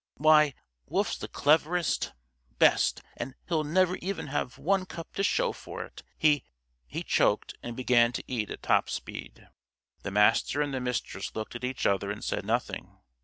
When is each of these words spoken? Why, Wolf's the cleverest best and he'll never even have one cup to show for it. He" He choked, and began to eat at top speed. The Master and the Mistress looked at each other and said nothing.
Why, 0.15 0.55
Wolf's 0.87 1.15
the 1.19 1.27
cleverest 1.27 2.13
best 2.57 3.03
and 3.17 3.35
he'll 3.47 3.63
never 3.63 3.97
even 3.97 4.29
have 4.29 4.57
one 4.57 4.87
cup 4.87 5.13
to 5.13 5.21
show 5.21 5.51
for 5.51 5.83
it. 5.85 6.01
He" 6.17 6.43
He 6.87 7.03
choked, 7.03 7.53
and 7.61 7.77
began 7.77 8.11
to 8.13 8.23
eat 8.27 8.49
at 8.49 8.63
top 8.63 8.89
speed. 8.89 9.47
The 10.01 10.09
Master 10.09 10.59
and 10.59 10.73
the 10.73 10.79
Mistress 10.79 11.35
looked 11.35 11.53
at 11.53 11.63
each 11.63 11.85
other 11.85 12.09
and 12.09 12.23
said 12.23 12.45
nothing. 12.47 12.97